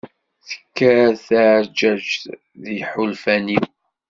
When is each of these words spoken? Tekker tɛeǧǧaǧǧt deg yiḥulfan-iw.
Tekker 0.47 1.07
tɛeǧǧaǧǧt 1.27 2.23
deg 2.63 2.75
yiḥulfan-iw. 2.77 3.65